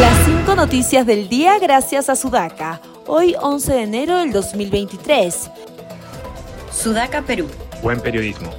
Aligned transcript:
Las 0.00 0.24
cinco 0.24 0.56
noticias 0.56 1.06
del 1.06 1.28
día 1.28 1.58
gracias 1.60 2.08
a 2.08 2.16
Sudaca. 2.16 2.80
Hoy 3.06 3.36
11 3.40 3.72
de 3.74 3.82
enero 3.82 4.18
del 4.18 4.32
2023. 4.32 5.50
Sudaca, 6.72 7.22
Perú. 7.22 7.46
Buen 7.80 8.00
periodismo. 8.00 8.50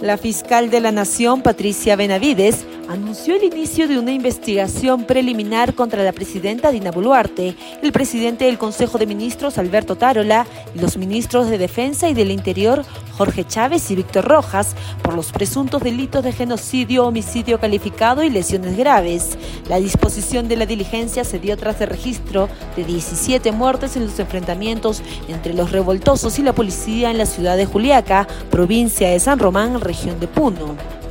La 0.00 0.16
fiscal 0.16 0.70
de 0.70 0.80
la 0.80 0.92
Nación, 0.92 1.42
Patricia 1.42 1.96
Benavides, 1.96 2.64
anunció 2.88 3.36
el 3.36 3.44
inicio 3.44 3.88
de 3.88 3.98
una 3.98 4.12
investigación 4.12 5.04
preliminar 5.04 5.74
contra 5.74 6.02
la 6.02 6.12
presidenta 6.12 6.70
Dina 6.70 6.90
Boluarte, 6.90 7.56
el 7.82 7.92
presidente 7.92 8.46
del 8.46 8.58
Consejo 8.58 8.98
de 8.98 9.06
Ministros 9.06 9.58
Alberto 9.58 9.96
Tarola 9.96 10.46
y 10.74 10.78
los 10.78 10.96
ministros 10.96 11.48
de 11.48 11.58
Defensa 11.58 12.08
y 12.08 12.14
del 12.14 12.30
Interior 12.30 12.84
Jorge 13.16 13.44
Chávez 13.46 13.90
y 13.90 13.96
Víctor 13.96 14.24
Rojas 14.24 14.74
por 15.02 15.14
los 15.14 15.32
presuntos 15.32 15.82
delitos 15.82 16.24
de 16.24 16.32
genocidio, 16.32 17.06
homicidio 17.06 17.60
calificado 17.60 18.22
y 18.22 18.30
lesiones 18.30 18.76
graves. 18.76 19.38
La 19.68 19.76
disposición 19.76 20.48
de 20.48 20.56
la 20.56 20.66
diligencia 20.66 21.24
se 21.24 21.38
dio 21.38 21.56
tras 21.56 21.80
el 21.80 21.88
registro 21.88 22.48
de 22.76 22.84
17 22.84 23.52
muertes 23.52 23.96
en 23.96 24.06
los 24.06 24.18
enfrentamientos 24.18 25.02
entre 25.28 25.54
los 25.54 25.72
revoltosos 25.72 26.38
y 26.38 26.42
la 26.42 26.54
policía 26.54 27.10
en 27.10 27.18
la 27.18 27.26
ciudad 27.26 27.56
de 27.56 27.66
Juliaca, 27.66 28.26
provincia 28.50 29.10
de 29.10 29.20
San 29.20 29.38
Román, 29.38 29.80
región 29.80 30.18
de 30.20 30.28
Puno. 30.28 31.01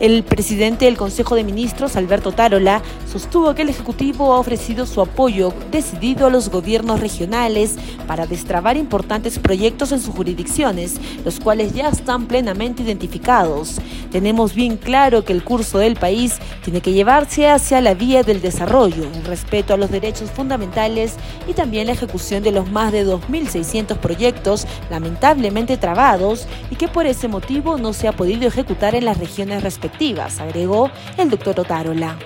El 0.00 0.22
presidente 0.24 0.86
del 0.86 0.96
Consejo 0.96 1.34
de 1.36 1.44
Ministros, 1.44 1.96
Alberto 1.96 2.32
Tarola, 2.32 2.82
sostuvo 3.14 3.54
que 3.54 3.62
el 3.62 3.68
Ejecutivo 3.68 4.34
ha 4.34 4.40
ofrecido 4.40 4.86
su 4.86 5.00
apoyo 5.00 5.54
decidido 5.70 6.26
a 6.26 6.30
los 6.30 6.50
gobiernos 6.50 6.98
regionales 6.98 7.76
para 8.08 8.26
destrabar 8.26 8.76
importantes 8.76 9.38
proyectos 9.38 9.92
en 9.92 10.00
sus 10.00 10.12
jurisdicciones, 10.12 10.96
los 11.24 11.38
cuales 11.38 11.72
ya 11.74 11.88
están 11.90 12.26
plenamente 12.26 12.82
identificados. 12.82 13.80
Tenemos 14.10 14.52
bien 14.52 14.76
claro 14.76 15.24
que 15.24 15.32
el 15.32 15.44
curso 15.44 15.78
del 15.78 15.94
país 15.94 16.38
tiene 16.64 16.80
que 16.80 16.92
llevarse 16.92 17.48
hacia 17.48 17.80
la 17.80 17.94
vía 17.94 18.24
del 18.24 18.42
desarrollo, 18.42 19.04
el 19.04 19.24
respeto 19.24 19.74
a 19.74 19.76
los 19.76 19.92
derechos 19.92 20.32
fundamentales 20.32 21.14
y 21.46 21.52
también 21.52 21.86
la 21.86 21.92
ejecución 21.92 22.42
de 22.42 22.50
los 22.50 22.68
más 22.68 22.90
de 22.90 23.06
2.600 23.06 23.96
proyectos 23.98 24.66
lamentablemente 24.90 25.76
trabados 25.76 26.48
y 26.68 26.74
que 26.74 26.88
por 26.88 27.06
ese 27.06 27.28
motivo 27.28 27.78
no 27.78 27.92
se 27.92 28.08
ha 28.08 28.12
podido 28.12 28.48
ejecutar 28.48 28.96
en 28.96 29.04
las 29.04 29.18
regiones 29.18 29.62
respectivas 29.62 30.40
agregó 30.40 30.90
el 31.16 31.30
doctor 31.30 31.60
Otárola. 31.60 32.18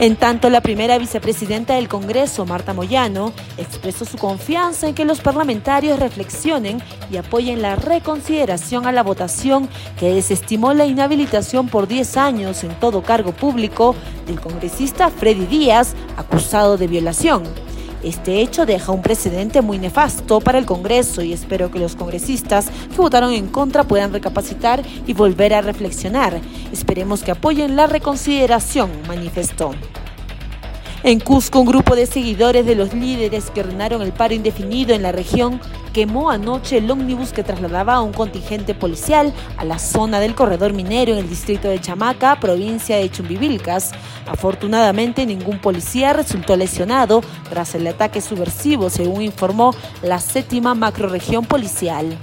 En 0.00 0.16
tanto, 0.16 0.48
la 0.48 0.62
primera 0.62 0.96
vicepresidenta 0.96 1.74
del 1.74 1.86
Congreso, 1.86 2.46
Marta 2.46 2.72
Moyano, 2.72 3.34
expresó 3.58 4.06
su 4.06 4.16
confianza 4.16 4.88
en 4.88 4.94
que 4.94 5.04
los 5.04 5.20
parlamentarios 5.20 5.98
reflexionen 5.98 6.82
y 7.12 7.18
apoyen 7.18 7.60
la 7.60 7.76
reconsideración 7.76 8.86
a 8.86 8.92
la 8.92 9.02
votación 9.02 9.68
que 9.98 10.14
desestimó 10.14 10.72
la 10.72 10.86
inhabilitación 10.86 11.68
por 11.68 11.86
10 11.86 12.16
años 12.16 12.64
en 12.64 12.70
todo 12.80 13.02
cargo 13.02 13.32
público 13.32 13.94
del 14.26 14.40
congresista 14.40 15.10
Freddy 15.10 15.44
Díaz, 15.44 15.94
acusado 16.16 16.78
de 16.78 16.86
violación. 16.86 17.69
Este 18.02 18.40
hecho 18.40 18.64
deja 18.64 18.92
un 18.92 19.02
precedente 19.02 19.60
muy 19.60 19.78
nefasto 19.78 20.40
para 20.40 20.58
el 20.58 20.64
Congreso 20.64 21.22
y 21.22 21.32
espero 21.32 21.70
que 21.70 21.78
los 21.78 21.96
congresistas 21.96 22.70
que 22.90 22.96
votaron 22.96 23.32
en 23.32 23.48
contra 23.48 23.84
puedan 23.84 24.12
recapacitar 24.12 24.82
y 25.06 25.12
volver 25.12 25.52
a 25.52 25.60
reflexionar. 25.60 26.40
Esperemos 26.72 27.22
que 27.22 27.32
apoyen 27.32 27.76
la 27.76 27.86
reconsideración, 27.86 28.90
manifestó. 29.06 29.72
En 31.02 31.18
Cusco, 31.18 31.60
un 31.60 31.66
grupo 31.66 31.96
de 31.96 32.04
seguidores 32.04 32.66
de 32.66 32.74
los 32.74 32.92
líderes 32.92 33.50
que 33.50 33.60
ordenaron 33.60 34.02
el 34.02 34.12
paro 34.12 34.34
indefinido 34.34 34.94
en 34.94 35.02
la 35.02 35.12
región 35.12 35.58
quemó 35.94 36.30
anoche 36.30 36.76
el 36.76 36.90
ómnibus 36.90 37.32
que 37.32 37.42
trasladaba 37.42 37.94
a 37.94 38.02
un 38.02 38.12
contingente 38.12 38.74
policial 38.74 39.32
a 39.56 39.64
la 39.64 39.78
zona 39.78 40.20
del 40.20 40.34
corredor 40.34 40.74
minero 40.74 41.12
en 41.12 41.18
el 41.18 41.28
distrito 41.28 41.68
de 41.68 41.80
Chamaca, 41.80 42.38
provincia 42.38 42.98
de 42.98 43.10
Chumbivilcas. 43.10 43.92
Afortunadamente, 44.26 45.24
ningún 45.24 45.58
policía 45.58 46.12
resultó 46.12 46.54
lesionado 46.54 47.22
tras 47.48 47.74
el 47.74 47.86
ataque 47.86 48.20
subversivo, 48.20 48.90
según 48.90 49.22
informó 49.22 49.74
la 50.02 50.20
séptima 50.20 50.74
macroregión 50.74 51.46
policial. 51.46 52.14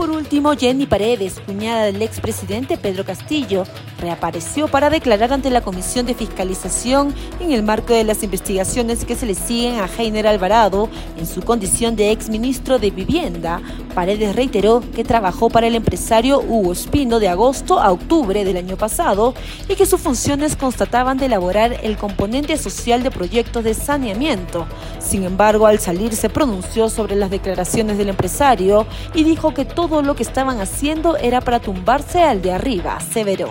Por 0.00 0.08
último, 0.08 0.54
Jenny 0.56 0.86
Paredes, 0.86 1.40
cuñada 1.44 1.84
del 1.84 2.00
expresidente 2.00 2.78
Pedro 2.78 3.04
Castillo, 3.04 3.64
reapareció 4.00 4.66
para 4.66 4.88
declarar 4.88 5.30
ante 5.30 5.50
la 5.50 5.60
Comisión 5.60 6.06
de 6.06 6.14
Fiscalización 6.14 7.14
en 7.38 7.52
el 7.52 7.62
marco 7.62 7.92
de 7.92 8.04
las 8.04 8.22
investigaciones 8.22 9.04
que 9.04 9.14
se 9.14 9.26
le 9.26 9.34
siguen 9.34 9.78
a 9.78 9.90
Heiner 9.98 10.26
Alvarado 10.26 10.88
en 11.18 11.26
su 11.26 11.42
condición 11.42 11.96
de 11.96 12.12
exministro 12.12 12.78
de 12.78 12.90
Vivienda. 12.90 13.60
Paredes 13.94 14.34
reiteró 14.34 14.82
que 14.94 15.04
trabajó 15.04 15.50
para 15.50 15.66
el 15.66 15.74
empresario 15.74 16.40
Hugo 16.40 16.72
Espino 16.72 17.20
de 17.20 17.28
agosto 17.28 17.78
a 17.78 17.92
octubre 17.92 18.42
del 18.42 18.56
año 18.56 18.78
pasado 18.78 19.34
y 19.68 19.74
que 19.74 19.84
sus 19.84 20.00
funciones 20.00 20.56
constataban 20.56 21.18
de 21.18 21.26
elaborar 21.26 21.78
el 21.82 21.98
componente 21.98 22.56
social 22.56 23.02
de 23.02 23.10
proyectos 23.10 23.64
de 23.64 23.74
saneamiento. 23.74 24.66
Sin 24.98 25.24
embargo, 25.24 25.66
al 25.66 25.78
salir 25.78 26.14
se 26.14 26.30
pronunció 26.30 26.88
sobre 26.88 27.16
las 27.16 27.30
declaraciones 27.30 27.98
del 27.98 28.08
empresario 28.08 28.86
y 29.12 29.24
dijo 29.24 29.52
que 29.52 29.66
todo 29.66 29.89
lo 29.90 30.14
que 30.14 30.22
estaban 30.22 30.60
haciendo 30.60 31.16
era 31.16 31.40
para 31.40 31.60
tumbarse 31.60 32.22
al 32.22 32.40
de 32.40 32.52
arriba, 32.52 33.00
severó. 33.00 33.50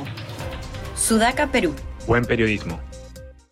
Sudaca, 0.96 1.48
Perú. 1.48 1.76
Buen 2.08 2.24
periodismo. 2.24 2.80